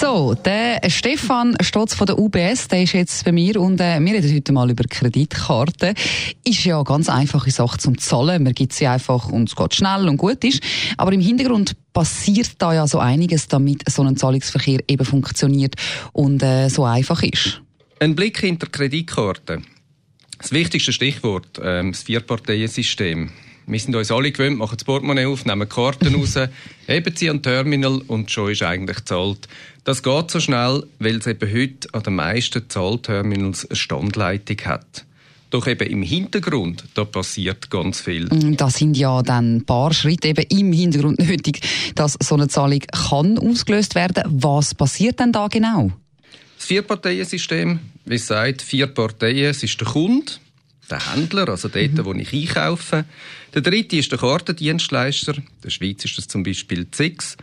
[0.00, 4.14] So, der Stefan Stotz von der UBS, der ist jetzt bei mir und äh, wir
[4.14, 5.94] reden heute mal über Kreditkarten.
[6.44, 8.42] Ist ja eine ganz einfache Sache zum Zahlen.
[8.42, 10.60] Man gibt sie einfach und es geht schnell und gut ist.
[10.96, 15.76] Aber im Hintergrund passiert da ja so einiges, damit so ein Zahlungsverkehr eben funktioniert
[16.12, 17.62] und äh, so einfach ist.
[18.00, 19.62] Ein Blick hinter Kreditkarte.
[20.38, 23.30] Das wichtigste Stichwort, ähm, das Vierparteiensystem.
[23.66, 26.34] Wir sind uns alle gewöhnt, machen das Portemonnaie auf, nehmen Karten raus,
[26.86, 29.48] heben sie an Terminal und schon ist eigentlich gezahlt.
[29.84, 35.04] Das geht so schnell, weil es eben heute an den meisten Zahlterminals eine Standleitung hat.
[35.50, 38.26] Doch eben im Hintergrund, da passiert ganz viel.
[38.26, 41.60] Mm, da sind ja dann ein paar Schritte eben im Hintergrund nötig,
[41.94, 44.24] dass so eine Zahlung kann ausgelöst werden.
[44.26, 45.92] Was passiert denn da genau?
[46.56, 50.32] Das Vierparteiensystem, wie es sagt, vier Parteien, es ist der Kunde,
[50.90, 52.04] der Händler, also dort, mhm.
[52.04, 53.04] wo ich einkaufe.
[53.54, 55.36] Der dritte ist der Kartendienstleister.
[55.36, 57.36] In der Schweiz ist das zum Beispiel ZIX.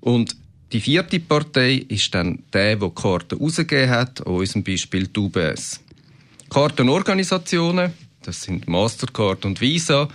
[0.00, 0.36] Und
[0.72, 5.20] die vierte Partei ist dann der, der die Karten rausgegeben hat, an unserem Beispiel die
[5.20, 5.80] UBS.
[6.50, 10.08] Kartenorganisationen, das sind Mastercard und Visa,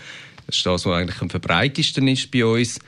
[0.46, 2.80] das ist das, was eigentlich am verbreitesten ist bei uns,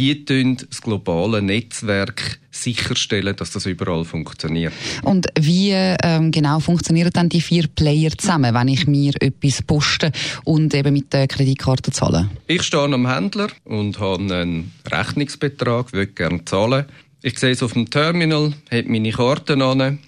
[0.00, 4.72] die tun das globale Netzwerk sicherstellen, dass das überall funktioniert.
[5.02, 10.10] Und wie ähm, genau funktionieren dann die vier Player zusammen, wenn ich mir etwas poste
[10.44, 12.30] und eben mit der Kreditkarte zahle?
[12.46, 16.86] Ich stehe am Händler und habe einen Rechnungsbetrag, will gerne zahlen.
[17.22, 19.98] Ich sehe es auf dem Terminal, habe meine Karten an,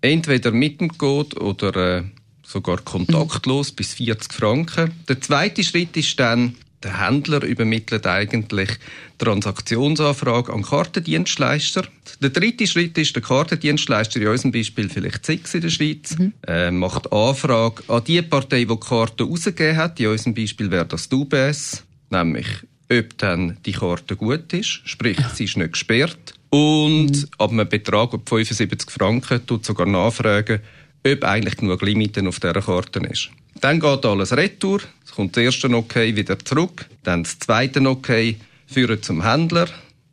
[0.00, 2.02] entweder mit dem Code oder äh,
[2.42, 3.76] sogar kontaktlos mhm.
[3.76, 4.92] bis 40 Franken.
[5.08, 6.56] Der zweite Schritt ist dann,
[6.86, 8.70] der Händler übermittelt eigentlich
[9.18, 11.84] Transaktionsanfrage an Kartendienstleister.
[12.20, 16.32] Der dritte Schritt ist, der Kartendienstleister, in unserem Beispiel vielleicht Six in der Schweiz, mhm.
[16.46, 19.98] äh, macht Anfrage an die Partei, die die Karte rausgegeben hat.
[19.98, 22.46] In unserem Beispiel wäre das die UBS, nämlich
[22.88, 26.34] ob dann die Karte gut ist, sprich, sie ist nicht gesperrt.
[26.50, 27.28] Und mhm.
[27.38, 30.60] ab einem Betrag von 75 Franken tut sogar nachfragen,
[31.04, 33.30] ob eigentlich genug Limiten auf dieser Karte ist.
[33.60, 34.80] Dann geht alles retour.
[35.04, 38.36] Es kommt das erste Okay wieder zurück, dann das zweite Okay
[38.66, 39.68] führen zum Händler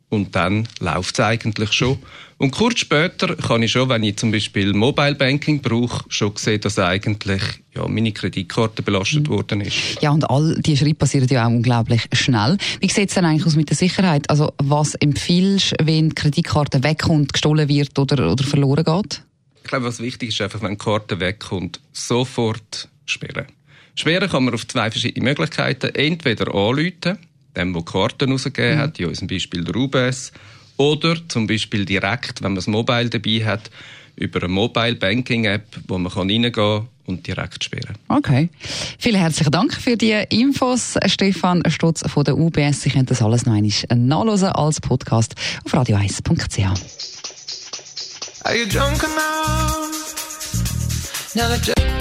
[0.08, 1.98] und dann läuft es eigentlich schon.
[2.36, 6.60] Und kurz später kann ich schon, wenn ich zum Beispiel Mobile Banking brauche, schon sehen,
[6.60, 7.42] dass eigentlich
[7.74, 9.32] ja, meine Kreditkarte belastet mhm.
[9.32, 9.76] worden ist.
[10.00, 12.56] Ja, und all diese Schritte passieren ja auch unglaublich schnell.
[12.80, 14.28] Wie sieht es denn eigentlich aus mit der Sicherheit?
[14.30, 19.22] Also was empfiehlst du, wenn die Kreditkarte wegkommt, gestohlen wird oder, oder verloren geht?
[19.62, 23.46] Ich glaube, was wichtig ist, einfach, wenn die Karte wegkommt, sofort sperren.
[23.94, 25.94] Sperren kann man auf zwei verschiedene Möglichkeiten.
[25.94, 27.18] Entweder anrufen,
[27.56, 28.80] dem, der Karten rausgegeben mhm.
[28.80, 30.32] hat, in unserem Beispiel der UBS,
[30.76, 33.70] oder zum Beispiel direkt, wenn man das Mobile dabei hat,
[34.16, 37.96] über eine Mobile Banking App, wo man reingehen kann und direkt sperren.
[38.08, 38.48] Okay.
[38.98, 42.82] Vielen herzlichen Dank für die Infos, Stefan Stutz von der UBS.
[42.82, 45.34] Sie können das alles noch einmal nachlesen als Podcast
[45.64, 46.60] auf radio1.ch.